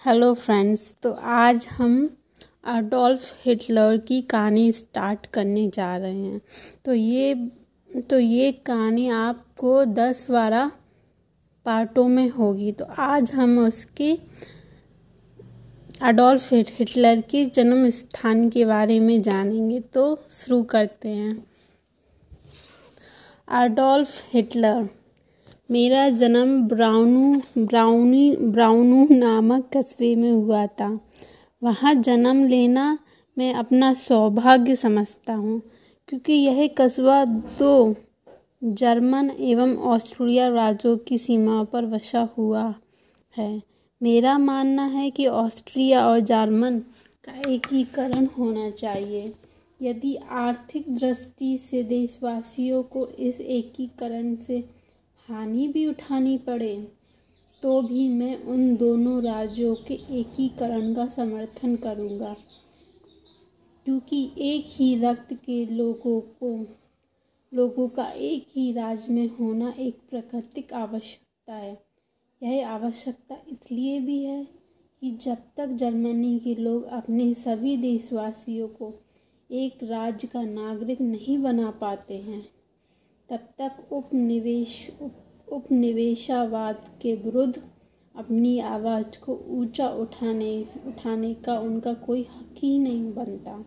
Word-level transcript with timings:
Hello 0.00 0.34
friends 0.34 0.94
तो 1.02 1.10
आज 1.12 1.66
हम 1.66 1.94
अडोल्फ 2.64 3.22
हिटलर 3.44 3.96
की 3.98 4.20
कहानी 4.22 4.72
स्टार्ट 4.72 5.26
करने 5.26 5.66
जा 5.68 5.96
रहे 5.96 6.12
हैं। 6.12 6.40
तो 6.84 6.94
ये 6.94 7.34
तो 8.10 8.18
ये 8.18 8.52
कहानी 8.66 9.08
आपको 9.08 9.84
दस 9.84 10.26
बारह 10.30 10.70
पार्टों 11.66 12.06
में 12.08 12.28
होगी। 12.30 12.70
तो 12.72 12.84
आज 12.98 13.32
हम 13.32 13.58
उसकी 13.58 14.12
अडोल्फ 16.02 16.52
हिटलर 16.52 17.20
की 17.20 17.44
जन्म 17.46 17.88
स्थान 17.90 18.48
के 18.50 18.64
बारे 18.64 19.00
में 19.00 19.20
जानेंगे। 19.22 19.80
तो 19.80 20.04
शुरू 20.30 20.62
करते 20.62 21.08
हैं। 21.08 21.44
अडोल्फ 23.62 24.22
हिटलर 24.32 24.88
मेरा 25.70 26.08
जन्म 26.10 26.60
ब्राउनू, 26.62 27.40
ब्राउनी, 27.58 28.36
ब्राउनू 28.36 29.06
नामक 29.10 29.68
कस्बे 29.76 30.14
में 30.16 30.30
हुआ 30.30 30.66
था। 30.66 30.88
वहाँ 31.62 31.94
जन्म 31.94 32.44
लेना 32.44 32.98
मैं 33.36 33.52
अपना 33.54 33.92
सौभाग्य 33.94 34.76
समझता 34.76 35.34
हूँ, 35.34 35.60
क्योंकि 36.08 36.32
यह 36.32 36.66
कस्बा 36.78 37.24
दो 37.58 37.94
जर्मन 38.64 39.30
एवं 39.40 39.76
ऑस्ट्रिया 39.86 40.48
राज्यों 40.48 40.96
की 40.98 41.18
सीमा 41.18 41.62
पर 41.64 41.86
बसा 41.86 42.28
हुआ 42.38 42.74
है। 43.38 43.62
मेरा 44.00 44.36
मानना 44.38 44.84
है 44.84 45.10
कि 45.10 45.26
ऑस्ट्रिया 45.26 46.06
और 46.06 46.20
जर्मन 46.20 46.78
का 47.24 47.50
एकीकरण 47.50 48.26
होना 48.38 48.70
चाहिए। 48.70 49.32
यदि 49.80 50.16
आर्थिक 50.30 50.94
दृष्टि 50.96 51.56
से 51.60 51.82
देशवासियों 51.82 52.82
को 52.82 53.06
इस 53.08 53.40
एकीकरण 53.40 54.34
से 54.36 54.64
हानि 55.28 55.68
भी 55.68 55.86
उठानी 55.86 56.38
पड़े 56.38 56.88
तो 57.62 57.82
भी 57.82 58.08
मैं 58.08 58.44
उन 58.44 58.76
दोनों 58.76 59.22
राज्यों 59.22 59.74
के 59.74 59.94
एकीकरण 59.94 60.94
का 60.94 61.06
समर्थन 61.06 61.76
करूँगा। 61.76 62.36
क्योंकि 63.84 64.32
एक 64.38 64.64
ही 64.66 64.94
रक्त 64.96 65.32
के 65.34 65.66
लोगों 65.66 66.20
को, 66.20 66.66
लोगों 67.54 67.88
का 67.88 68.08
एक 68.10 68.46
ही 68.50 68.72
राज्य 68.72 69.12
में 69.12 69.26
होना 69.28 69.74
एक 69.78 69.98
प्राकृतिक 70.10 70.72
आवश्यकता 70.72 71.54
है। 71.54 71.86
यह 72.42 72.68
आवश्यकता 72.68 73.36
इसलिए 73.48 74.00
भी 74.00 74.24
है 74.24 74.48
कि 75.00 75.10
जब 75.10 75.36
तक 75.56 75.66
जर्मनी 75.66 76.38
के 76.38 76.54
लोग 76.54 76.84
अपने 76.84 77.34
सभी 77.34 77.76
देशवासियों 77.76 78.68
को 78.68 78.94
एक 79.50 79.78
राज्य 79.82 80.28
का 80.28 80.42
नागरिक 80.42 81.00
नहीं 81.00 81.38
बना 81.38 81.70
पाते 81.70 82.14
हैं 82.14 82.55
तब 83.30 83.36
तक 83.36 83.92
उपनिवेश, 83.92 84.92
उपनिवेशावाद 85.52 86.98
के 87.02 87.14
विरुद्ध 87.14 87.62
अपनी 88.16 88.58
आवाज़ 88.58 89.24
को 89.24 89.44
ऊँचा 89.48 89.88
उठाने 89.88 90.66
उठाने 90.86 91.34
का 91.34 91.58
उनका 91.58 91.94
कोई 91.94 92.22
हक 92.22 92.54
ही 92.58 92.78
नहीं 92.78 93.14
बनता। 93.14 93.64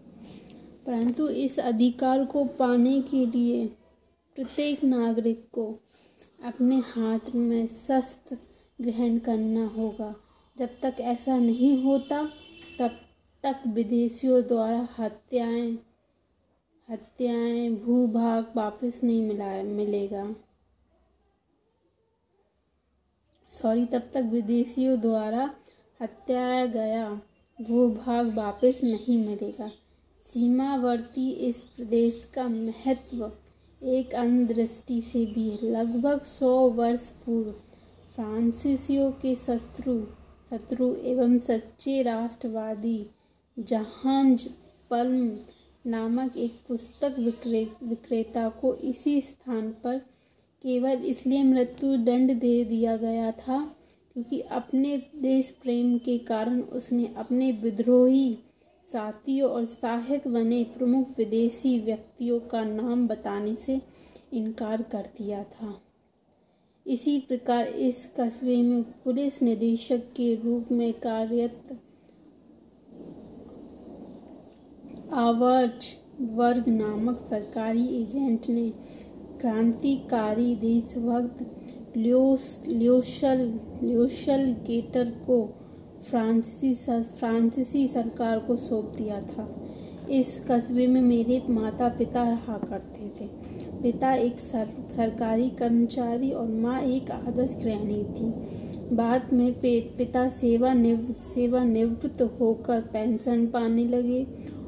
परंतु 0.85 1.29
इस 1.29 1.59
अधिकार 1.59 2.25
को 2.25 2.45
पाने 2.45 3.01
के 3.01 3.25
लिए 3.25 3.66
प्रत्येक 4.35 4.83
नागरिक 4.83 5.47
को 5.51 5.79
अपने 6.45 6.77
हाथ 6.77 7.35
में 7.35 7.67
शस्त्र 7.67 8.38
ग्रहण 8.81 9.17
करना 9.17 9.66
होगा। 9.67 10.16
जब 10.57 10.69
तक 10.81 10.95
ऐसा 10.99 11.38
नहीं 11.38 11.83
होता, 11.83 12.29
तब 12.79 12.91
तक 13.44 13.55
विदेशियों 13.67 14.41
द्वारा 14.41 14.88
हत्याएँ 14.99 15.77
हत्याएँ, 16.89 17.69
भूभाग 17.75 18.45
वापस 18.55 18.99
नहीं 19.03 19.27
मिला, 19.27 19.51
मिलेगा। 19.63 20.35
सॉरी 23.51 23.85
तब 23.85 24.09
तक 24.13 24.29
विदेशियों 24.31 24.99
द्वारा 24.99 25.49
हत्याया 25.99 26.65
गया 26.65 27.09
भूभाग 27.59 28.33
वापस 28.37 28.81
नहीं 28.83 29.17
मिलेगा। 29.27 29.69
सीमावर्ती 30.25 31.29
इस 31.31 31.61
प्रदेश 31.75 32.31
का 32.33 32.47
महत्व 32.47 33.31
एक 33.81 34.13
अन्य 34.13 34.53
दृष्टि 34.53 35.01
से 35.01 35.25
भी 35.25 35.49
है। 35.49 35.69
लगभग 35.72 36.23
सौ 36.23 36.69
वर्ष 36.69 37.09
पूर्व 37.25 37.51
फ्रांसीसियों 38.16 39.11
के 39.11 39.35
शत्रु 39.35 39.99
शत्रु 40.49 40.95
एवं 40.95 41.39
सच्चे 41.39 42.01
राष्ट्रवादी 42.01 43.09
जहांज 43.57 44.49
पल्म 44.89 45.38
नामक 45.85 46.38
एक 46.38 46.51
पुस्तक 46.67 47.16
विक्रे, 47.19 47.63
विक्रेता 47.84 48.47
को 48.50 48.73
इसी 48.75 49.22
स्थान 49.22 49.72
पर 49.84 49.97
केवल 50.63 51.03
इसलिए 51.06 51.44
मृत्यु 51.44 51.97
दंड 51.97 52.40
दे 52.40 52.63
दिया 52.66 52.95
गया 52.97 53.31
था 53.31 53.75
क्योंकि 54.13 54.40
अपने 54.41 54.97
देश 55.16 55.51
प्रेम 55.63 55.97
के 55.97 56.17
कारण 56.17 56.62
उसने 56.62 57.13
अपने 57.17 57.51
विद्रोही 57.51 58.38
साथियों 58.90 59.50
और 59.51 59.66
सहायक 59.66 60.28
बने 60.28 60.63
प्रमुख 60.78 61.17
विदेशी 61.17 61.79
व्यक्तियों 61.79 62.40
का 62.40 62.63
नाम 62.63 63.07
बताने 63.07 63.56
से 63.56 63.81
इनकार 64.34 64.81
कर 64.81 65.09
दिया 65.17 65.44
था। 65.44 65.81
इसी 66.85 67.19
प्रकार 67.19 67.67
इस 67.67 68.06
कस्बे 68.19 68.61
में 68.61 68.84
पुलिस 68.84 69.41
निदेशक 69.41 70.03
के 70.16 70.34
रूप 70.35 70.72
में 70.72 70.94
कार्यरत 70.94 71.79
आवर्ज 75.14 75.86
वर्ग 76.31 76.68
नामक 76.68 77.18
सरकारी 77.30 77.86
एजेंट 78.02 78.50
ने 78.50 78.70
क्रांतिकारी 79.42 80.56
देशभक्त 80.56 81.97
ल्योस 81.97 82.64
ल्योशल 82.68 83.40
ल्योशल 83.84 84.56
को 85.25 85.56
फ्रांसीसी 86.09 86.74
फ्रांसीसी 87.02 87.88
सरकार 87.88 88.40
को 88.40 88.58
सौंप 88.58 88.94
दिया 88.97 89.20
था। 89.22 89.47
इस 90.09 90.46
कस्बे 90.52 90.88
में 90.88 91.02
मेरे 91.02 91.41
माता 91.50 91.90
पिता 91.90 92.24
रहा 92.24 92.58
करते 92.58 93.09
थे। 93.20 93.28
पिता 93.81 94.14
एक 94.14 94.40
सर, 94.40 94.68
सरकारी 94.90 95.50
कर्मचारी 95.50 96.31
और 96.31 96.47
माँ 96.47 96.81
एक 96.81 97.12
आदर्श 97.12 97.56
गृहिणी 97.64 98.03
थी। 98.03 98.96
बाद 98.96 99.34
में 99.34 99.53
पिता 99.62 100.30
सेवा 100.30 100.74
निव 100.74 101.16
सेवा 101.24 101.64
निवृत्त 101.64 102.22
होकर 102.40 102.81
पेंशन 102.81 103.46
पाने 103.47 103.86
लगे 103.86 104.26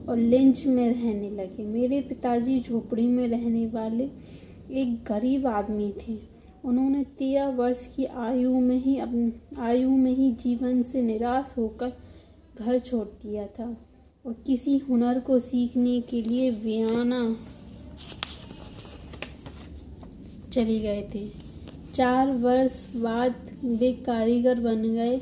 और 0.10 0.18
लिंच 0.18 0.66
में 0.66 0.88
रहने 0.90 1.30
लगे। 1.30 1.66
मेरे 1.66 2.02
पिताजी 2.02 2.60
झोपड़ी 2.60 3.08
में 3.08 3.28
रहने 3.28 3.66
वाले 3.68 4.10
एक 4.72 5.04
गरीब 5.08 5.48
आदमी 5.48 5.94
थे। 6.02 6.18
उन्होंने 6.66 7.04
तेरह 7.20 7.48
वर्ष 7.48 7.86
की 7.96 8.06
आयु 8.06 8.60
में 8.60 8.78
ही 8.78 8.98
अपने 9.00 9.32
आयु 9.60 9.90
में 9.90 10.12
ही 10.12 10.32
जीवन 10.34 10.82
से 10.82 11.02
निराश 11.02 11.54
होकर 11.58 11.94
घर 12.60 12.80
छोड़ 12.80 13.08
दिया 13.08 13.46
था 13.48 13.66
और 14.26 14.34
किसी 14.48 14.78
हुनर 14.78 15.20
को 15.20 15.40
सीखने 15.40 16.00
के 16.02 16.22
लिए 16.22 16.52
वियाना 16.52 17.36
चले 20.52 20.80
गए 20.80 21.10
थे। 21.16 21.28
चार 21.94 22.32
वर्ष 22.32 22.86
बाद 22.96 23.36
वे 23.64 23.92
कारीगर 23.94 24.60
बन 24.60 24.84
गए, 24.84 25.18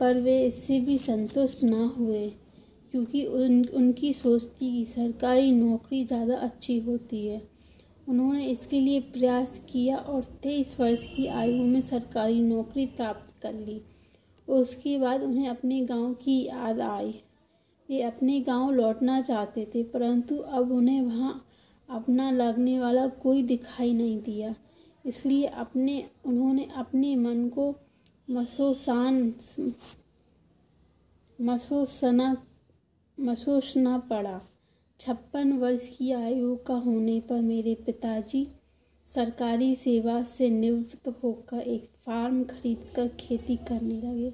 पर 0.00 0.20
वे 0.20 0.40
इससे 0.46 0.80
भी 0.80 0.98
संतुष्ट 0.98 1.62
ना 1.64 1.94
हुए। 1.98 2.32
क्योंकि 2.94 3.24
उन, 3.26 3.64
उनकी 3.64 4.12
सोच 4.12 4.44
थी 4.50 4.70
कि 4.72 4.84
सरकारी 4.84 5.50
नौकरी 5.52 6.04
ज़्यादा 6.04 6.34
अच्छी 6.34 6.78
होती 6.78 7.26
है। 7.26 7.40
उन्होंने 8.08 8.44
इसके 8.46 8.80
लिए 8.80 9.00
प्रयास 9.00 9.62
किया 9.72 9.96
और 9.96 10.22
तेईस 10.42 10.76
वर्ष 10.80 11.04
की 11.16 11.26
आयु 11.26 11.62
में 11.62 11.80
सरकारी 11.80 12.40
नौकरी 12.40 12.86
प्राप्त 12.86 13.32
कर 13.42 13.54
ली। 13.54 13.80
उसके 14.48 14.98
बाद 14.98 15.22
उन्हें 15.22 15.48
अपने 15.48 15.80
गाँव 15.80 16.14
की 16.14 16.40
याद 16.44 16.80
आई। 16.80 17.10
वे 17.88 18.00
अपने 18.02 18.40
गाँव 18.40 18.70
लौटना 18.70 19.20
चाहते 19.20 19.70
थे, 19.74 19.82
परंतु 19.82 20.36
अब 20.36 20.72
उन्हें 20.72 21.02
वहाँ 21.02 21.46
अपना 21.88 22.30
लगने 22.30 22.78
वाला 22.80 23.06
कोई 23.08 23.42
दिखाई 23.42 23.92
नहीं 23.92 24.22
दिया। 24.22 24.54
इसलिए 25.06 25.46
अपने, 25.46 26.10
उन्होंने 26.24 26.68
अपने 26.76 27.16
मन 27.16 27.48
को 27.48 27.74
मसोसान, 28.30 29.34
मसोसना 31.40 32.36
मसोसना 33.20 33.98
पड़ा। 33.98 34.40
छप्पन 35.00 35.52
वर्ष 35.52 35.96
की 35.96 36.12
आयु 36.12 36.56
का 36.56 36.74
होने 36.74 37.20
पर 37.20 37.40
मेरे 37.40 37.74
पिताजी 37.74 38.48
सरकारी 39.06 39.74
सेवा 39.74 40.24
से 40.24 40.50
निवृत्त 40.50 41.08
होकर 41.22 41.58
एक 41.58 41.90
फार्म 42.06 42.44
खरीदकर 42.44 43.08
खेती 43.08 43.56
करने 43.56 44.00
लगे। 44.00 44.32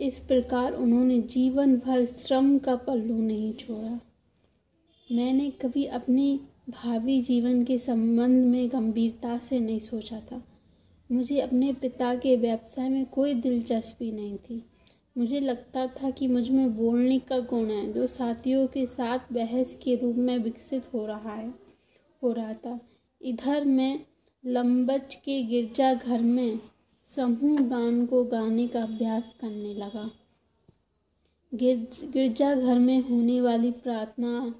इस 0.00 0.18
प्रकार 0.18 0.72
उन्होंने 0.72 1.20
जीवन 1.20 1.76
भर 1.76 2.04
श्रम 2.04 2.58
का 2.58 2.76
पल्लू 2.76 3.18
नहीं 3.18 3.52
छोड़ा। 3.52 4.00
मैंने 5.12 5.50
कभी 5.50 5.84
अपने 5.84 6.40
भावी 6.70 7.20
जीवन 7.20 7.64
के 7.64 7.78
संबंध 7.78 8.44
में 8.44 8.68
गंभीरता 8.68 9.38
से 9.38 9.60
नहीं 9.60 9.78
सोचा 9.78 10.20
था। 10.20 10.42
मुझे 11.12 11.40
अपने 11.40 11.72
पिता 11.72 12.14
के 12.14 12.36
व्यवसाय 12.36 12.88
में 12.88 13.06
कोई 13.06 13.34
दिलचस्पी 13.34 14.12
नहीं 14.12 14.36
थी। 14.36 14.64
मुझे 15.18 15.40
लगता 15.40 15.86
था 15.86 16.10
कि 16.10 16.26
मुझमें 16.28 16.76
बोलने 16.76 17.18
का 17.18 17.38
गुण 17.38 17.70
है, 17.70 17.92
जो 17.92 18.06
साथियों 18.06 18.66
के 18.66 18.86
साथ 18.86 19.18
बहस 19.32 19.78
के 19.82 19.94
रूप 19.96 20.16
में 20.16 20.38
विकसित 20.38 20.94
हो 20.94 21.06
रहा 21.06 21.34
है, 21.34 21.54
हो 22.22 22.32
रहा 22.32 22.54
था। 22.54 22.80
इधर 23.22 23.64
मैं 23.64 24.00
लंबच 24.46 25.14
के 25.14 25.42
गिरजा 25.42 25.94
घर 25.94 26.20
में 26.20 26.58
समूह 27.08 27.60
गान 27.60 28.06
को 28.06 28.24
गाने 28.24 28.68
का 28.68 28.82
अभ्यास 28.82 29.32
करने 29.40 29.74
लगा। 29.74 30.10
गिरजाघर 31.54 32.78
में 32.78 33.00
होने 33.00 33.40
वाली 33.40 33.70
प्रार्थना, 33.70 34.54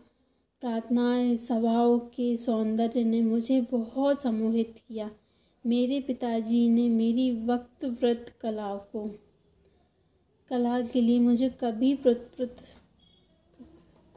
प्रार्थनाएँ, 0.60 1.36
सभाओं 1.36 1.98
के 1.98 2.36
सौंदर्य 2.36 3.04
ने 3.04 3.22
मुझे 3.22 3.60
बहुत 3.60 4.22
सम्मोहित 4.22 4.74
किया। 4.88 5.10
मेरे 5.66 6.00
पिताजी 6.00 6.68
ने 6.68 6.88
मेरी 6.88 7.46
वक्त 7.46 7.84
व्रत 7.84 8.34
कला 8.40 8.74
को 8.76 9.10
कला 10.50 10.80
के 10.82 11.00
लिए 11.00 11.18
मुझे 11.20 11.48
कभी 11.60 11.94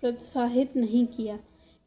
प्रोत्साहित 0.04 0.76
नहीं 0.78 1.06
किया, 1.08 1.36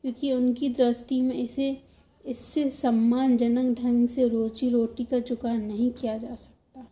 क्योंकि 0.04 0.32
उनकी 0.32 0.68
दृष्टि 0.70 1.20
में 1.22 1.34
इसे, 1.34 1.76
इससे 2.24 2.68
सम्मानजनक 2.72 3.78
ढंग 3.78 4.08
से 4.08 4.28
रोजी 4.28 4.68
रोटी 4.70 5.04
का 5.04 5.18
जुगाड़ 5.20 5.56
नहीं 5.56 5.90
किया 5.92 6.16
जा 6.18 6.34
सकता। 6.34 6.86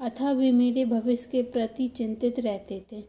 अतः 0.00 0.30
वे 0.32 0.50
मेरे 0.52 0.84
भविष्य 0.84 1.28
के 1.32 1.42
प्रति 1.42 1.88
चिंतित 1.88 2.40
रहते 2.40 2.82
थे। 2.92 3.00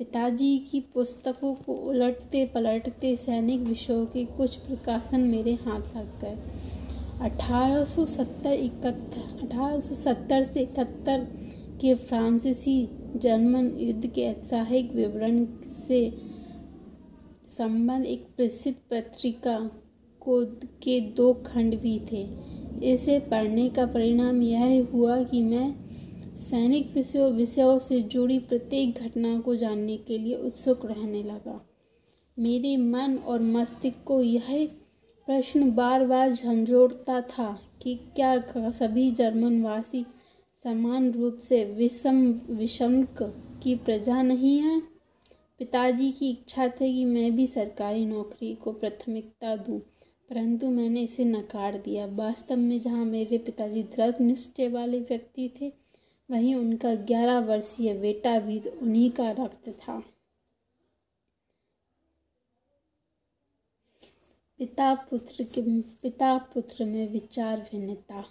पिताजी 0.00 0.58
की 0.70 0.80
पुस्तकों 0.94 1.54
को 1.54 1.72
उलटते 1.88 2.44
पलटते 2.54 3.16
सैनिक 3.16 3.60
विषयों 3.60 4.04
के 4.06 4.24
कुछ 4.36 4.56
प्रकाशन 4.56 5.20
मेरे 5.22 5.52
हाथ 5.54 5.96
लग 5.96 6.20
गए। 6.20 6.36
अठारह 7.22 7.84
सौ 7.84 8.04
सत्तर 8.06 8.52
इकहत्तर, 8.52 9.24
अठारह 9.42 9.80
सौ 9.80 9.94
सत्तर 9.96 10.44
से 10.44 10.60
इकहत्तर 10.62 11.26
के 11.80 11.94
फ्रांसीसी 11.96 12.78
जर्मन 13.16 13.76
युद्ध 13.78 14.06
के 14.06 14.22
ऐतिहासिक 14.22 14.92
विवरण 14.92 15.44
से 15.72 16.18
संबंध 17.58 18.06
एक 18.06 18.26
प्रसिद्ध 18.36 18.76
पत्रिका 18.90 19.70
को 20.20 20.44
के 20.82 21.00
दो 21.00 21.32
खंड 21.32 21.80
भी 21.80 22.00
थे। 22.12 22.28
इसे 22.92 23.18
पढ़ने 23.20 23.68
का 23.68 23.86
परिणाम 23.86 24.42
यह 24.42 24.88
हुआ 24.92 25.22
कि 25.22 25.42
मैं 25.42 25.74
सैनिक 26.36 26.94
विषयों 26.94 27.32
विषयों 27.32 27.78
से 27.78 28.00
जुड़ी 28.00 28.38
प्रत्येक 28.38 28.98
घटना 28.98 29.40
को 29.40 29.56
जानने 29.56 29.96
के 29.96 30.18
लिए 30.18 30.36
उत्सुक 30.36 30.86
रहने 30.86 31.22
लगा। 31.22 31.68
मेरे 32.38 32.76
मन 32.76 33.16
और 33.16 33.42
मस्तिष्क 33.42 34.04
को 34.04 34.22
यह 34.22 34.68
प्रश्न 35.26 35.70
बार 35.70 36.06
बार 36.06 36.32
झंझोड़ता 36.32 37.20
था 37.20 37.58
कि 37.82 37.94
क्या 38.16 38.42
सभी 38.70 39.10
जर्मनवासी 39.10 40.06
समान 40.64 41.10
रूप 41.12 41.38
से 41.38 41.64
विषम 41.74 42.16
विषमक 42.50 43.22
की 43.62 43.74
प्रजा 43.76 44.20
नहीं 44.22 44.58
है। 44.58 44.80
पिताजी 45.60 46.10
की 46.12 46.30
इच्छा 46.30 46.66
थी 46.70 46.92
कि 46.94 47.04
मैं 47.04 47.34
भी 47.36 47.46
सरकारी 47.46 48.04
नौकरी 48.06 48.54
को 48.54 48.72
प्राथमिकता 48.72 49.54
दूँ, 49.56 49.78
परंतु 50.30 50.70
मैंने 50.70 51.02
इसे 51.02 51.24
नकार 51.24 51.76
दिया। 51.78 52.06
वास्तव 52.16 52.56
में 52.56 52.80
जहाँ 52.80 53.04
मेरे 53.04 53.38
पिताजी 53.38 53.82
दृढ़ 53.94 54.20
निश्चय 54.20 54.68
वाले 54.68 55.00
व्यक्ति 55.00 55.50
थे 55.60 55.72
वहीं 56.28 56.54
उनका 56.54 56.94
ग्यारह 57.06 57.38
वर्षीय 57.46 57.94
बेटा 57.94 58.38
भी 58.40 58.58
उन्हीं 58.72 59.10
का 59.10 59.30
रक्त 59.30 59.68
था। 59.78 59.98
पिता 64.60 64.94
पुत्र 65.10 65.44
के 65.44 65.62
पिता 66.02 66.36
पुत्र 66.52 66.84
में 66.84 67.08
विचार 67.12 67.60
भिन्नता। 67.70 68.24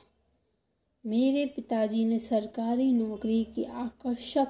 मेरे 1.05 1.45
पिताजी 1.45 2.05
ने 2.05 2.19
सरकारी 2.19 2.91
नौकरी 2.91 3.43
की, 3.43 3.63
आकर्षक 3.63 4.47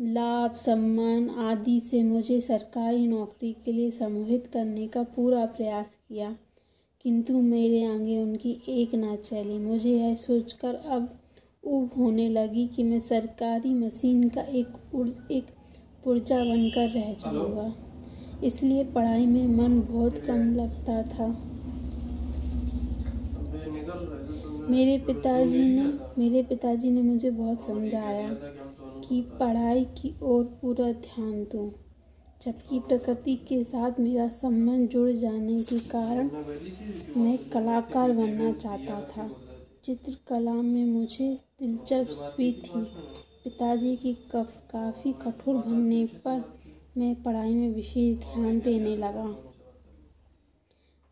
लाभ, 0.00 0.54
सम्मान 0.54 1.30
आदि 1.30 1.80
से 1.80 2.02
मुझे 2.02 2.40
सरकारी 2.40 3.06
नौकरी 3.06 3.56
के 3.64 3.72
लिए 3.72 3.90
सम्मोहित 3.90 4.46
करने 4.46 4.86
का 4.86 5.02
पूरा 5.02 5.46
प्रयास 5.46 5.98
किया। 6.08 6.36
किंतु 7.02 7.40
मेरे 7.40 7.84
आगे 7.84 8.22
उनकी 8.22 8.60
एक 8.68 8.94
ना 8.94 9.16
चली। 9.16 9.58
मुझे 9.58 9.98
यह 9.98 10.14
सोचकर 10.14 10.74
अब 10.74 11.20
ऊब 11.64 11.90
होने 11.96 12.28
लगी 12.28 12.66
कि 12.66 12.82
मैं 12.82 13.00
सरकारी 13.00 13.74
मशीन 13.74 14.28
का 14.28 14.42
एक 14.42 14.66
एक 15.30 15.44
पुर्जा 16.04 16.38
बनकर 16.38 16.88
रह 16.88 17.14
जाऊँगा। 17.14 17.74
इसलिए 18.44 18.84
पढ़ाई 18.84 19.26
में 19.26 19.46
मन 19.46 19.80
बहुत 19.80 20.18
कम 20.18 20.56
लगता 20.56 21.02
था। 21.02 21.51
मेरे 24.72 24.98
पिताजी 24.98 25.64
ने, 25.64 25.82
मेरे 26.18 26.42
पिताजी 26.42 26.90
ने 26.90 27.02
मुझे 27.02 27.30
बहुत 27.30 27.62
समझाया 27.62 28.28
कि 29.04 29.20
पढ़ाई 29.40 29.84
की 29.84 30.14
ओर 30.22 30.44
पूरा 30.44 30.92
ध्यान 30.92 31.44
दूँ, 31.44 31.70
जबकि 32.42 32.78
प्रकृति 32.78 33.36
के 33.36 33.64
साथ 33.64 34.00
मेरा 34.00 34.28
संबंध 34.28 34.88
जुड़ 34.88 35.10
जाने 35.10 35.62
के 35.62 35.78
कारण 35.78 36.30
मैं 37.16 37.38
कलाकार 37.50 38.12
बनना 38.12 38.52
चाहता 38.52 39.00
था। 39.00 39.30
चित्रकला 39.84 40.54
में 40.54 40.84
मुझे 40.86 41.38
दिलचस्पी 41.60 42.52
थी। 42.52 42.84
पिताजी 43.44 43.96
की 43.96 44.14
कफ, 44.14 44.62
काफ़ी 44.70 45.12
कठोर 45.12 45.54
बनने 45.54 46.04
पर 46.06 46.44
मैं 46.96 47.22
पढ़ाई 47.22 47.54
में 47.54 47.74
विशेष 47.74 48.18
ध्यान 48.18 48.60
देने 48.60 48.96
लगा। 48.96 49.51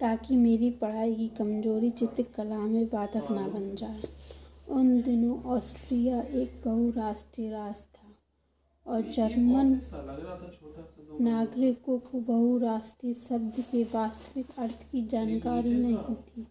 ताकि 0.00 0.36
मेरी 0.36 0.70
पढ़ाई 0.70 1.14
की 1.14 1.28
कमज़ोरी 1.28 1.90
चित्रकला 1.90 2.58
में 2.58 2.86
बाधक 2.86 3.30
ना 3.30 3.46
बन 3.48 3.74
जाए। 3.74 4.02
उन 4.68 5.00
दिनों 5.02 5.42
ऑस्ट्रिया 5.46 6.20
एक 6.20 6.60
बहुराष्ट्रीय 6.64 7.50
राष्ट्र 7.50 7.98
था 7.98 8.92
और 8.92 9.00
जर्मन 9.10 9.80
नागरिकों 11.20 11.98
को 11.98 12.20
बहुराष्ट्रीय 12.20 13.14
शब्द 13.14 13.60
के 13.72 13.82
वास्तविक 13.84 14.46
अर्थ 14.58 14.82
की 14.92 15.06
जानकारी 15.06 15.74
नहीं 15.74 16.14
थी। 16.14 16.46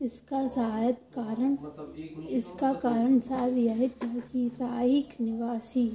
इसका 0.00 0.46
शायद 0.48 0.96
कारण 1.14 1.56
इसका 2.28 2.72
कारण 2.74 3.18
शायद 3.20 3.56
यह 3.58 3.88
था 4.04 4.18
कि 4.20 4.46
राइक 4.60 5.20
निवासी 5.20 5.90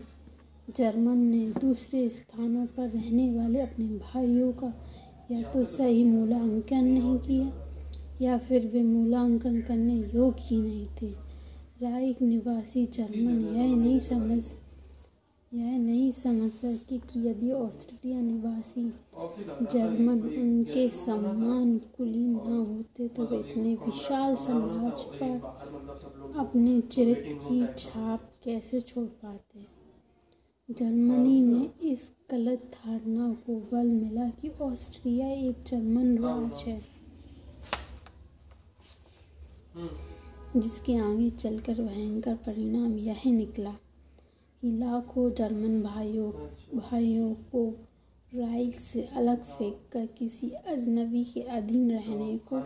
जर्मन 0.78 1.18
ने 1.18 1.46
दूसरे 1.62 2.08
स्थानों 2.10 2.66
पर 2.66 2.88
रहने 2.90 3.30
वाले 3.38 3.60
अपने 3.60 3.88
भाइयों 3.98 4.52
का 4.54 4.74
या 5.32 5.42
तो 5.44 5.64
सही 5.68 6.04
मूल्यांकन 6.04 6.86
नहीं 6.86 7.18
किया, 7.20 7.52
या 8.22 8.38
फिर 8.40 8.68
वे 8.74 8.82
मूल्यांकन 8.84 9.60
करने 9.62 9.96
योग्य 10.16 10.44
ही 10.46 10.62
नहीं 10.62 10.88
थे। 11.02 11.10
राइक 11.82 12.22
निवासी 12.22 12.86
जर्मन 12.94 13.40
यह 13.48 13.76
नहीं 13.76 14.00
समझ, 14.02 14.44
यह 15.52 15.78
नहीं 15.78 16.12
समझ 16.14 16.52
सके 16.52 16.98
कि 17.00 17.28
यदि 17.28 17.52
ऑस्ट्रेलिया 17.54 18.22
निवासी 18.22 18.92
जर्मन 19.64 20.20
उनके 20.38 20.88
सम्मान 20.96 21.78
कुलीन 21.98 22.32
न 22.48 22.58
होते 22.58 23.08
तो 23.10 23.26
वे 23.26 23.38
इतने 23.40 23.76
विशाल 23.86 24.36
साम्राज्य 24.38 25.10
पर 25.22 26.40
अपने 26.40 26.80
चरित्र 26.92 27.36
की 27.38 27.66
छाप 27.78 28.30
कैसे 28.44 28.82
छोड़ 28.82 29.08
पाते? 29.24 29.75
जर्मनी 30.70 31.44
में 31.44 31.80
इस 31.80 32.10
गलत 32.32 32.72
धारणा 32.74 33.34
को 33.34 33.56
बल 33.56 33.88
मिला 33.88 34.30
कि 34.30 34.50
ऑस्ट्रिया 34.50 35.28
एक 35.28 35.64
जर्मन 35.64 36.18
राज 36.18 36.64
है। 36.68 36.82
जिसके 40.58 40.96
आगे 40.96 41.30
चलकर 41.30 41.82
भयंकर 41.82 42.36
परिणाम 42.36 42.98
यह 42.98 43.22
निकला 43.26 43.72
कि 44.62 44.72
लाखों 44.72 45.32
जर्मन 45.32 45.82
भाइयों 45.84 46.32
भाइयों 46.80 47.34
को 47.36 47.70
राइक 48.36 48.80
से 48.80 49.04
अलग 49.04 49.44
फेंक 49.44 49.90
कर 49.92 50.06
किसी 50.06 50.50
अजनबी 50.50 51.24
के 51.24 51.42
अधीन 51.42 51.92
रहने 51.92 52.38
को 52.38 52.60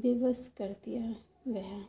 बेबस 0.00 0.52
कर 0.56 0.68
दिया 0.84 1.14
गया। 1.48 1.84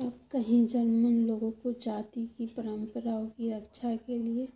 तब 0.00 0.20
कहीं 0.30 0.66
जर्मन 0.66 1.12
लोगों 1.26 1.50
को 1.50 1.72
जाति 1.72 2.26
की 2.26 2.46
परंपराओं 2.46 3.26
की 3.26 3.52
रक्षा 3.52 3.96
के 3.96 4.18
लिए 4.18 4.46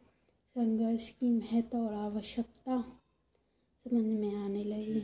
संघर्ष 0.57 1.09
की 1.09 1.31
महत्व 1.31 1.79
और 1.79 1.95
आवश्यकता 1.95 2.81
समझ 3.85 4.05
में 4.05 4.35
आने 4.35 4.65
लगी। 4.65 5.01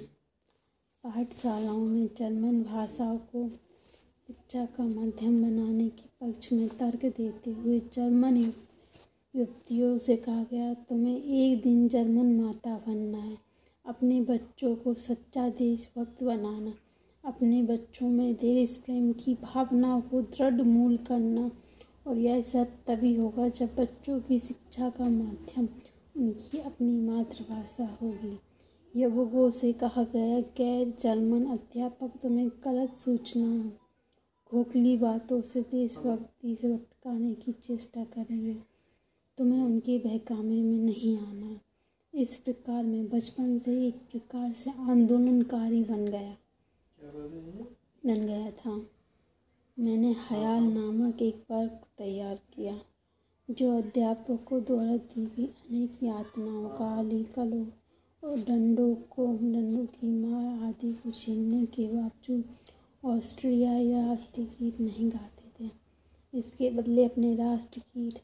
पाठशालाओं 1.04 1.86
में 1.86 2.08
जर्मन 2.16 2.62
भाषा 2.62 3.16
को 3.16 3.48
शिक्षा 4.26 4.66
का 4.66 4.84
माध्यम 4.84 5.42
बनाने 5.42 5.88
के 5.88 6.04
पक्ष 6.20 6.52
में 6.52 6.68
तर्क 6.68 7.04
देते 7.16 7.50
हुए 7.50 7.80
जर्मन 7.80 8.36
युवतियों 8.36 9.98
से 9.98 10.16
कहा 10.16 10.44
गया 10.44 10.74
तुम्हें 10.74 11.22
एक 11.22 11.62
दिन 11.62 11.88
जर्मन 11.88 12.40
माता 12.40 12.76
बनना 12.86 13.18
है। 13.18 13.38
अपने 13.86 14.20
बच्चों 14.20 14.76
को 14.76 14.94
सच्चा 14.94 15.48
देशभक्त 15.48 16.22
बनाना। 16.22 16.74
अपने 17.24 17.62
बच्चों 17.62 18.08
में 18.08 18.34
देश 18.34 18.76
प्रेम 18.76 19.12
की 19.12 19.34
भावना 19.34 20.00
को 20.00 20.22
दृढ़ 20.22 20.62
मूल 20.62 20.96
करना। 20.96 21.50
और 22.06 22.18
यह 22.18 22.42
सब 22.42 22.66
तभी 22.86 23.14
होगा 23.14 23.48
जब 23.48 23.76
बच्चों 23.76 24.20
की 24.20 24.38
शिक्षा 24.38 24.90
का 24.90 25.08
माध्यम 25.08 25.68
उनकी 26.16 26.58
अपनी 26.58 27.00
मातृभाषा 27.00 27.98
होगी। 28.02 28.38
युवकों 29.00 29.50
से 29.50 29.72
कहा 29.72 30.04
गया, 30.04 30.40
गैर 30.40 30.94
जर्मन 31.00 31.44
अध्यापक 31.44 32.12
तुम्हें 32.22 32.48
गलत 32.48 32.94
सूचना। 32.96 33.72
खोखली 34.50 34.96
बातों 34.96 35.40
से 35.40 35.60
देशभक्ति 35.60 36.56
से 36.56 36.68
भटकाने 36.68 37.34
की 37.34 37.52
चेष्टा 37.52 38.04
करेंगे। 38.04 38.56
तुम्हें 39.38 39.62
उनके 39.62 39.98
बहकामे 39.98 40.62
में 40.62 40.78
नहीं 40.78 41.18
आना। 41.18 41.60
इस 42.14 42.36
प्रकार 42.36 42.84
में 42.84 43.08
बचपन 43.08 43.58
से 43.58 43.86
एक 43.86 43.94
प्रकार 43.94 44.52
से 44.52 44.70
आंदोलनकारी 44.70 45.84
बन 45.84 46.04
गया। 46.04 46.36
बन 47.04 48.26
गया 48.26 48.50
था। 48.50 48.74
मैंने 49.78 50.10
हयाल 50.20 50.62
नामक 50.62 51.22
एक 51.22 51.44
वर्क 51.50 51.80
तैयार 51.98 52.38
किया, 52.54 52.80
जो 53.48 53.76
अध्यापकों 53.78 54.62
द्वारा 54.64 54.96
दी 54.96 55.24
गई 55.26 55.46
अनेक 55.46 56.02
यातनाओं 56.02 56.64
गाली 56.70 57.22
कलो 57.24 57.66
और 58.22 58.38
डंडों 58.38 58.94
को, 58.94 59.26
डंडों 59.26 59.84
की 59.86 60.08
मार 60.08 60.62
आदि 60.64 60.92
को 60.92 61.10
छीनने 61.10 61.64
के 61.66 61.86
बावजूद 61.88 62.44
ऑस्ट्रियाई 63.04 63.92
राष्ट्रीय 63.92 64.46
गीत 64.60 64.80
नहीं 64.80 65.10
गाते 65.10 65.52
थे। 65.60 65.70
इसके 66.34 66.70
बदले 66.70 67.04
अपने 67.04 67.34
राष्ट्रीय 67.36 67.84
गीत 67.96 68.20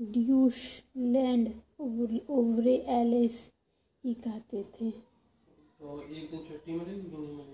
ड्यूश 0.00 0.82
लैंड 0.96 1.48
ओवरे 1.80 2.76
एलिस 2.88 3.52
ही 4.04 4.14
गाते 4.14 4.64
थे। 4.72 4.92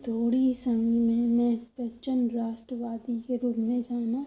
थोड़ी 0.09 0.55
समय 0.55 0.99
में 0.99 1.27
मैं 1.27 1.57
प्रचंड 1.57 2.33
राष्ट्रवादी 2.33 3.21
के 3.21 3.37
रूप 3.37 3.57
में 3.57 3.83
जाना 3.83 4.27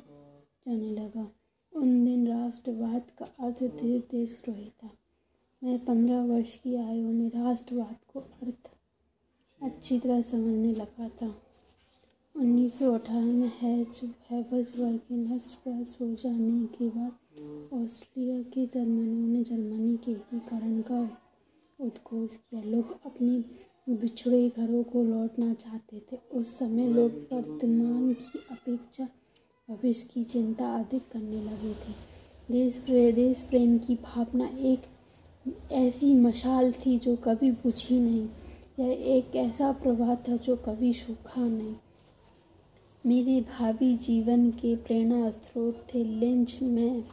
जाने 0.67 0.91
लगा। 0.91 1.31
उन 1.73 2.05
दिन 2.05 2.27
राष्ट्रवाद 2.27 3.11
का 3.17 3.25
अर्थ 3.25 3.63
देशद्रोही 4.11 4.69
था। 4.83 4.89
मैं 5.63 5.85
पंद्रह 5.85 6.25
वर्ष 6.25 6.57
की 6.59 6.75
आयु 6.75 7.07
में 7.07 7.29
राष्ट्रवाद 7.29 7.95
को 8.13 8.19
अर्थ 8.19 8.71
अच्छी 9.61 9.99
तरह 9.99 10.21
समझने 10.21 10.73
लगा 10.73 11.09
था। 11.09 11.41
उन्नीस 12.35 12.79
सौ 12.79 12.93
अठारह 12.93 13.25
में 13.25 13.51
हैज़ 13.61 14.05
हैवसबर्ग 14.29 14.97
के 14.97 15.15
नष्टप्राय 15.15 15.83
हो 15.83 16.15
जाने 16.15 16.65
के 16.65 16.89
बाद 16.89 17.11
ऑस्ट्रिया 17.73 18.41
के 18.41 18.65
जर्मनों 18.65 19.27
ने 19.27 19.43
जर्मनी 19.43 19.97
के 19.97 20.11
एकीकरण 20.11 20.81
का 20.81 21.17
उद्घोष 21.79 22.35
किया। 22.35 22.61
लोग 22.61 23.05
अपने 23.05 23.43
बिछड़े 23.89 24.49
घरों 24.49 24.83
को 24.83 25.03
लौटना 25.03 25.53
चाहते 25.53 26.01
थे। 26.11 26.17
उस 26.31 26.59
समय 26.59 26.87
लोग 26.87 27.11
वर्तमान 27.33 28.13
की 28.13 28.39
अपेक्षा, 28.51 29.07
भविष्य 29.69 30.09
की 30.13 30.23
चिंता 30.23 30.75
अधिक 30.75 31.01
करने 31.11 31.41
लगे 31.41 31.73
थे। 31.73 31.93
देश 32.51 32.75
प्रे, 32.75 33.11
देश 33.11 33.41
प्रेम 33.41 33.77
की 33.77 33.95
भावना 33.95 34.49
एक 34.59 34.81
ऐसी 35.71 36.13
मशाल 36.13 36.71
थी 36.71 36.99
जो 36.99 37.15
कभी 37.15 37.51
बुझी 37.51 37.99
नहीं। 37.99 38.27
यह 38.79 39.15
एक 39.15 39.35
ऐसा 39.35 39.71
प्रवाह 39.71 40.15
था 40.15 40.35
जो 40.35 40.55
कभी 40.55 40.93
सूखा 40.93 41.47
नहीं। 41.47 41.75
मेरे 43.05 43.41
भावी 43.41 43.95
जीवन 43.95 44.51
के 44.51 44.75
प्रेरणा 44.75 45.31
स्रोत 45.31 45.87
थे 45.93 46.03
लिंच 46.03 46.59
में 46.61 47.03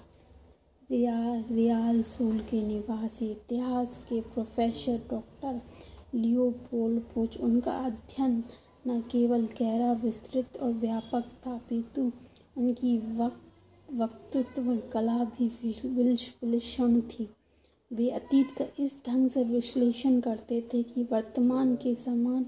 रियाल 0.91 1.45
रियाल 1.51 2.03
सूल 2.03 2.39
के 2.39 2.63
निवासी 2.67 3.31
इतिहास 3.31 3.99
के 4.09 4.21
प्रोफेसर, 4.21 5.01
डॉक्टर 5.11 5.61
लियोपोल 6.15 6.99
पुच 7.15 7.37
उनका 7.41 7.73
अध्ययन 7.73 8.43
न 8.87 9.01
केवल 9.01 9.47
गहरा, 9.61 9.93
विस्तृत 9.93 10.57
और 10.57 10.73
व्यापक 10.73 11.25
था 11.47 11.55
अपितु 11.55 12.11
उनकी 12.57 12.99
वक्त 13.19 13.41
वक्तृत्व, 13.89 14.77
कला 14.93 15.25
भी 15.25 15.47
विलक्षण 15.87 17.01
थी। 17.01 17.29
वे 17.91 18.09
अतीत 18.11 18.55
का 18.59 18.65
इस 18.79 19.03
ढंग 19.07 19.31
से 19.31 19.43
विश्लेषण 19.45 20.21
करते 20.21 20.61
थे 20.75 20.83
कि 20.83 21.03
वर्तमान 21.03 21.75
के 21.77 21.95
समान 21.95 22.47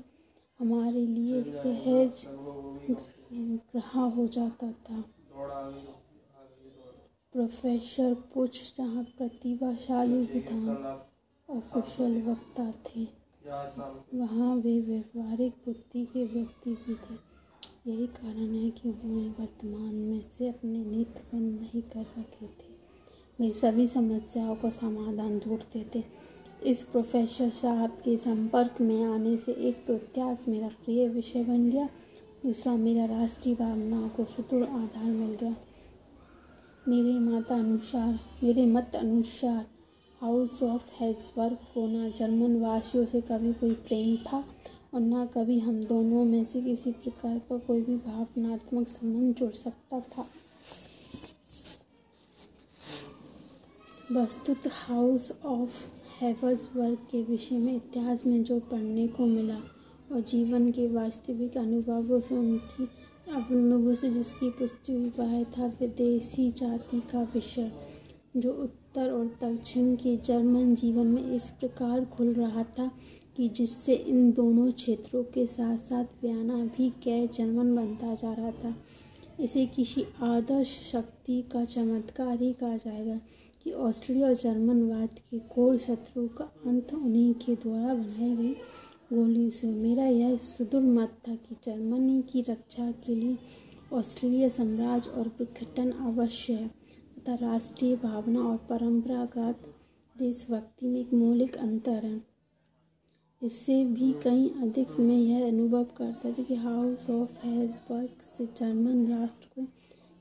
हमारे 0.59 1.07
लिए 1.07 1.43
सहज 1.43 2.25
ग्रहा 3.33 4.05
हो 4.07 4.27
जाता 4.27 4.71
था। 4.73 5.03
प्रोफेसर 7.33 8.15
पुछ, 8.35 8.73
जहाँ 8.79 9.05
प्रतिभाशाली 9.19 10.21
विधान 10.35 10.77
और 11.49 11.61
कुशल 11.75 12.23
वक्ता 12.23 12.71
थे 12.87 13.24
वहाँ 13.45 14.55
वे 14.57 14.81
व्यवहारिक 14.81 15.53
बुद्धि 15.67 16.05
के 16.05 16.25
व्यक्ति 16.25 16.71
भी 16.71 16.95
थे। 16.95 17.15
यही 17.87 18.07
कारण 18.07 18.55
है 18.55 18.71
कि 18.71 18.89
उन्होंने 18.89 19.29
वर्तमान 19.41 19.95
में 19.95 20.21
से 20.39 20.49
अपने 20.49 20.79
नित्य 20.79 21.23
बंद 21.35 21.61
नहीं 21.61 21.83
कर 21.83 22.07
रखे 22.19 22.47
थे। 22.47 22.73
वे 23.41 23.51
सभी 23.53 23.87
समस्याओं 23.87 24.55
का 24.55 24.71
समाधान 24.71 25.39
ढूंढते 25.39 25.85
थे। 25.95 26.03
इस 26.63 26.83
प्रोफेसर 26.83 27.51
साहब 27.51 27.91
के 28.05 28.17
संपर्क 28.17 28.81
में 28.81 29.05
आने 29.05 29.37
से 29.37 29.53
एक 29.53 29.85
तो 29.87 29.95
इतिहास 29.95 30.45
मेरा 30.49 30.69
प्रिय 30.85 31.09
विषय 31.09 31.45
बन 31.45 31.71
गया, 31.71 31.89
दूसरा 32.45 32.75
मेरा 32.77 33.05
राष्ट्रीय 33.05 33.55
भावनाओं 33.55 34.09
को 34.09 34.25
सुदृढ़ 34.25 34.65
आधार 34.65 35.11
मिल 35.11 35.35
गया। 35.35 35.55
मेरे 36.89 37.19
माता 37.21 37.55
अनुसार, 37.55 38.19
मेरे 38.43 38.67
मत 38.67 38.97
अनुसार 38.97 39.67
हाउस 40.25 40.63
ऑफ़ 40.63 40.83
हेल्सवर्क 41.01 41.59
को 41.75 41.87
ना 41.87 42.09
जर्मन 42.09 42.57
वासियों 42.61 43.07
से 43.07 43.21
कभी 43.21 43.53
कोई 43.53 43.71
प्रेम 43.71 44.17
था 44.17 44.45
और 44.95 45.01
ना 45.01 45.25
कभी 45.27 45.59
हम 45.59 45.85
दोनों 45.85 46.25
में 46.25 46.45
से 46.45 46.61
किसी 46.61 46.93
प्रकार 46.93 47.39
का 47.39 47.59
कोई 47.59 47.81
भी 47.81 47.97
भावनात्मक 47.97 48.89
संबंध 48.89 49.35
जुड़ 49.35 49.51
सकता 49.51 50.01
था। 50.01 50.27
वस्तुत 54.13 54.63
हाउस 54.67 55.31
ऑफ़ 55.45 55.71
हैवर्सबर्ग 56.21 56.99
के 57.11 57.23
विषय 57.23 57.59
में 57.59 57.77
इतिहास 57.77 58.27
में 58.27 58.45
जो 58.45 58.61
पढ़ने 58.61 59.09
को 59.09 59.27
मिला 59.27 59.59
और 60.13 60.21
जीवन 60.21 60.71
के 60.73 60.87
वास्तविक 60.87 61.57
अनुभवों 61.57 62.21
से 62.21 62.37
उनकी 62.37 62.89
अनुभवों 63.33 63.95
से 63.95 64.11
जिसकी 64.11 64.51
पुष्टि 64.51 64.93
हुई 64.93 65.45
था 65.45 65.67
विदेशी 65.67 66.51
जाति 66.51 67.01
का 67.01 67.23
विषय, 67.23 67.73
जो 68.37 68.53
उत्तर 68.95 69.11
और 69.11 69.27
दक्षिण 69.43 69.95
के 69.97 70.17
जर्मन 70.17 70.75
जीवन 70.75 71.07
में 71.07 71.33
इस 71.33 71.49
प्रकार 71.51 72.05
खुल 72.05 72.33
रहा 72.35 72.63
था 72.63 72.91
कि 73.37 73.49
जिससे 73.49 73.95
इन 73.95 74.31
दोनों 74.33 74.71
क्षेत्रों 74.73 75.23
के 75.25 75.47
साथ 75.47 75.79
साथ 75.79 76.05
व्याना 76.23 76.57
भी 76.77 76.89
गैर 77.05 77.29
जर्मन 77.29 77.75
बनता 77.77 78.15
जा 78.15 78.33
रहा 78.33 78.51
था। 78.51 78.75
इसे 79.41 79.67
किसी 79.67 80.05
आदर्श 80.23 80.69
शक्ति 80.93 81.43
का 81.53 81.65
चमत्कार 81.65 82.39
ही 82.41 82.53
कहा 82.53 82.77
जाएगा 82.77 83.21
कि 83.65 83.73
ऑस्ट्रिया 83.73 84.29
और 84.29 84.35
जर्मनवाद 84.35 85.19
के 85.31 85.39
घोर 85.39 85.77
शत्रु 85.79 86.29
का 86.29 86.45
अंत 86.67 86.95
उन्हीं 86.95 87.35
के 87.35 87.55
द्वारा 87.55 87.95
बनाई 87.95 88.37
गई। 88.37 88.53
गोली 89.13 89.51
से 89.51 89.67
मेरा 89.67 90.07
यह 90.07 90.37
सुदृढ़ 90.37 90.83
मत 90.83 91.19
था 91.29 91.35
कि 91.35 91.57
जर्मनी 91.65 92.23
की 92.23 92.41
रक्षा 92.41 92.91
के 92.91 93.15
लिए 93.15 93.39
ऑस्ट्रेलिया 93.93 94.49
साम्राज्य 94.49 95.11
और 95.11 95.29
विघटन 95.29 95.91
अवश्य 95.91 96.53
है। 96.53 96.84
तथा 97.25 97.35
राष्ट्रीय 97.35 97.95
भावना 97.97 98.41
और 98.41 98.57
परंपरागत 98.69 99.61
देशभक्ति 100.17 100.87
में 100.87 101.01
एक 101.01 101.13
मौलिक 101.15 101.57
अंतर 101.57 102.05
है। 102.05 102.21
इससे 103.43 103.85
भी 103.85 104.13
कहीं 104.13 104.51
अधिक 104.63 104.99
मैं 105.01 105.17
यह 105.17 105.47
अनुभव 105.47 105.85
करता 105.97 106.31
था 106.31 106.43
कि 106.43 106.55
हाउस 106.55 107.09
ऑफ़ 107.11 107.39
हेल्सबर्ग 107.47 108.23
से 108.37 108.47
जर्मन 108.59 109.07
राष्ट्र 109.09 109.49
को 109.55 109.67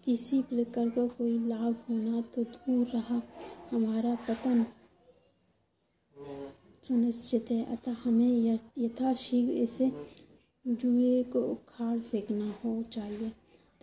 किसी 0.05 0.41
प्रकार 0.41 0.89
का 0.89 1.07
कोई 1.07 1.37
लाभ 1.47 1.75
होना 1.89 2.21
तो 2.35 2.43
दूर 2.43 2.87
रहा, 2.87 3.21
हमारा 3.71 4.15
पतन 4.29 4.65
सुनिश्चित 6.83 7.51
है। 7.51 7.63
अतः 7.65 7.95
हमें 8.03 8.59
यथाशीघ्र 8.77 9.51
इसे 9.53 9.91
जुए 10.65 11.23
को 11.23 11.41
उखाड़ 11.41 11.99
फेंकना 11.99 12.53
हो 12.65 12.81
चाहिए। 12.83 13.31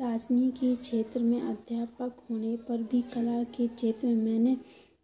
राजनीति 0.01 0.67
के 0.67 0.75
क्षेत्र 0.75 1.21
में 1.21 1.43
अध्यापक 1.43 2.13
होने 2.31 2.57
पर 2.57 2.83
भी 2.83 3.03
कला 3.03 3.43
के 3.45 3.67
क्षेत्र 3.69 4.07
में 4.07 4.15
मैंने 4.15 4.57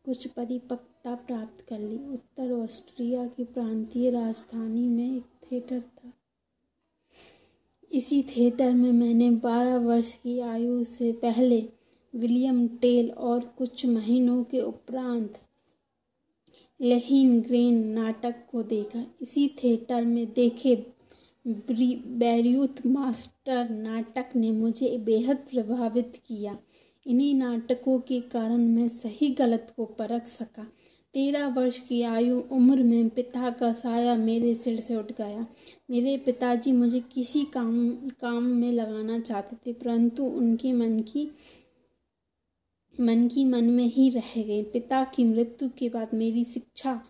कुछ 0.05 0.27
परिपक्वता 0.27 1.15
प्राप्त 1.15 1.67
कर 1.69 1.79
ली। 1.79 1.99
उत्तर 2.15 2.53
ऑस्ट्रिया 2.53 3.27
की 3.27 3.45
प्रांतीय 3.45 4.11
राजधानी 4.11 4.89
में 4.89 5.17
एक 5.17 5.23
थिएटर 5.23 5.81
था। 5.81 6.13
इसी 7.93 8.23
थिएटर 8.23 8.75
में 8.75 8.93
मैंने 8.93 9.31
बारह 9.31 9.77
वर्ष 9.77 10.13
की 10.13 10.41
आयु 10.41 10.85
से 10.85 11.13
पहले 11.13 11.69
विलियम 12.15 12.69
टेल 12.69 13.11
और 13.11 13.41
कुछ 13.59 13.87
महीनों 13.87 14.45
के 14.45 14.61
उपरांत 14.61 15.39
लेहिन 16.81 17.41
ग्रेन 17.41 17.87
नाटक 17.89 18.35
को 18.51 18.63
देखा। 18.63 19.05
इसी 19.23 19.49
थिएटर 19.49 20.05
में 20.05 20.33
देखे 20.33 20.96
बैरियूथ 21.47 22.87
मास्टर 22.87 23.69
नाटक 23.71 24.31
ने 24.37 24.51
मुझे 24.53 24.97
बेहद 24.99 25.37
प्रभावित 25.51 26.21
किया। 26.27 26.57
इन्हीं 27.07 27.35
नाटकों 27.35 27.99
के 27.99 28.21
कारण 28.21 28.67
मैं 28.69 28.89
सही 28.89 29.29
गलत 29.31 29.73
को 29.77 29.85
परख 29.99 30.27
सका। 30.27 30.67
तेरह 31.15 31.47
वर्ष 31.49 31.79
की 31.79 32.03
आयु 32.03 32.41
उम्र 32.53 32.83
में 32.83 33.09
पिता 33.09 33.51
का 33.51 33.73
साया 33.73 34.15
मेरे 34.17 34.55
सिर 34.55 34.81
से 34.81 34.97
उठ 34.97 35.13
गया। 35.13 35.47
मेरे 35.91 36.17
पिताजी 36.17 36.73
मुझे 36.73 37.01
किसी 37.15 37.45
काम 37.45 37.91
काम 38.21 38.43
में 38.43 38.73
लगाना 38.73 39.19
चाहते 39.19 39.57
थे, 39.57 39.73
परंतु 39.73 40.25
उनके 40.25 40.73
मन 40.73 40.99
की 41.01 41.31
मन 43.01 43.27
की 43.29 43.45
मन 43.45 43.65
में 43.65 43.85
ही 43.85 44.09
रह 44.11 44.33
गई 44.37 44.63
पिता 44.63 45.05
की 45.05 45.25
मृत्यु 45.25 45.69
के 45.79 45.89
बाद 45.89 46.15
मेरी 46.15 46.45
शिक्षा 46.45 47.01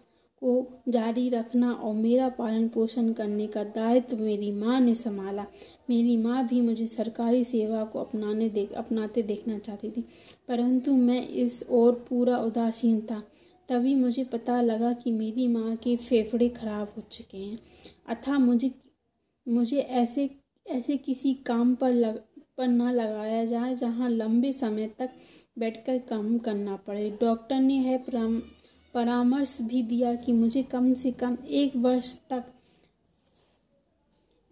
को 0.46 0.66
जारी 0.88 1.28
रखना 1.28 1.72
और 1.72 1.94
मेरा 1.94 2.28
पालन 2.28 2.68
पोषण 2.68 3.12
करने 3.12 3.46
का 3.46 3.64
दायित्व 3.64 4.22
मेरी 4.22 4.50
माँ 4.52 4.80
ने 4.80 4.94
संभाला। 4.94 5.46
मेरी 5.90 6.16
माँ 6.16 6.46
भी 6.46 6.60
मुझे 6.60 6.86
सरकारी 6.86 7.44
सेवा 7.44 7.84
को 7.84 8.00
अपनाने 8.00 8.48
देख, 8.48 8.72
अपनाते 8.72 9.22
देखना 9.22 9.58
चाहती 9.58 9.90
थी, 9.90 10.04
परंतु 10.48 10.92
मैं 10.92 11.26
इस 11.26 11.64
ओर 11.70 12.04
पूरा 12.08 12.38
उदासीन 12.38 13.00
था। 13.00 13.22
तभी 13.68 13.94
मुझे 13.94 14.24
पता 14.24 14.60
लगा 14.60 14.92
कि 14.92 15.10
मेरी 15.10 15.48
माँ 15.48 15.76
के 15.76 15.96
फेफड़े 15.96 16.48
खराब 16.48 16.92
हो 16.96 17.02
चुके 17.02 17.38
हैं। 17.38 17.58
अतः 18.08 18.38
मुझे 18.38 18.70
मुझे 19.46 19.78
ऐसे 19.78 20.28
ऐसे 20.66 20.96
किसी 20.96 21.32
काम 21.46 21.74
पर 21.74 21.92
लग, 21.92 22.16
पर 22.58 22.68
ना 22.68 22.90
लगाया 22.92 23.44
जाए 23.44 23.74
जहाँ 23.74 24.08
लंबे 24.10 24.52
समय 24.52 24.86
तक 24.98 25.10
बैठकर 25.58 25.98
काम 25.98 26.38
करना 26.38 26.76
पड़े। 26.76 27.10
डॉक्टर 27.20 27.60
ने 27.60 27.74
यह 27.74 27.98
परामर्श 28.96 29.58
भी 29.62 29.82
दिया 29.82 30.14
कि 30.14 30.32
मुझे 30.32 30.62
कम 30.62 30.92
से 30.94 31.10
कम 31.10 31.36
एक 31.48 31.76
वर्ष 31.76 32.16
तक 32.30 32.44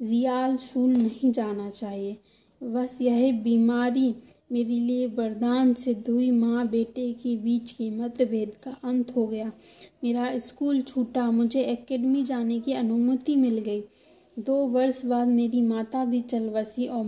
रियाल 0.01 0.57
शूल 0.57 0.91
नहीं 0.91 1.33
जाना 1.33 1.71
चाहिए। 1.71 2.17
बस 2.63 2.99
यह 3.01 3.43
बीमारी 3.43 4.15
मेरे 4.53 4.79
लिए 4.79 5.07
वरदान 5.07 5.75
सिद्ध 5.75 6.11
हुई 6.11 6.31
माँ 6.31 6.69
बेटे 6.69 7.13
के 7.13 7.37
बीच 7.37 7.73
के 7.73 7.91
मतभेद 7.91 8.53
का 8.65 8.77
अंत 8.85 9.17
हो 9.17 9.27
गया। 9.27 9.53
मेरा 10.05 10.39
स्कूल 10.39 10.83
छूटा, 10.83 11.31
मुझे 11.31 11.63
एकेडमी 11.63 12.23
जाने 12.23 12.61
की 12.61 12.73
अनुमति 12.73 13.37
मिल 13.37 13.59
गई। 13.59 13.81
दो 14.39 14.57
वर्ष 14.67 15.05
बाद 15.05 15.29
मेरी 15.29 15.63
माता 15.63 16.05
भी 16.05 16.21
चल 16.21 16.49
बसी 16.49 16.87
और 16.87 17.05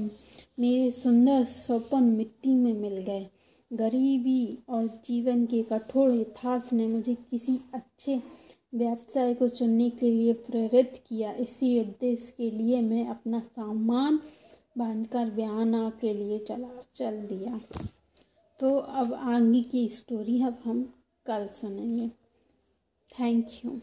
मेरे 0.61 0.91
सुंदर 0.91 1.45
स्वप्न 1.45 2.03
मिट्टी 2.03 2.55
में 2.55 2.73
मिल 2.73 2.97
गए। 2.97 3.27
गरीबी 3.73 4.59
और 4.69 4.87
जीवन 4.87 5.47
के 5.47 5.63
कठोर 5.63 6.11
यथार्थ 6.11 6.73
ने 6.73 6.87
मुझे 6.87 7.15
किसी 7.15 7.61
अच्छे 7.75 8.23
व्यवसाय 8.75 9.35
को 9.35 9.49
चुनने 9.49 9.91
के 9.91 10.11
लिए 10.11 10.33
प्रेरित 10.33 11.03
किया। 11.09 11.33
इसी 11.33 11.81
उद्देश्य 11.81 12.35
के 12.37 12.51
लिए 12.51 12.81
मैं 12.83 13.09
अपना 13.09 13.41
सामान 13.41 14.21
बांधकर 14.79 15.31
बयाना 15.31 15.91
के 16.01 16.15
लिए 16.15 16.39
चला, 16.39 16.85
चल 16.95 17.21
दिया। 17.23 17.61
तो 18.61 18.79
अब 18.79 19.15
आगे 19.15 19.63
की 19.63 19.89
स्टोरी 19.89 20.43
अब 20.43 20.59
हम 20.65 20.95
कल 21.27 21.47
सुनेंगे। 21.47 22.09
Thank 23.21 23.47
you 23.65 23.81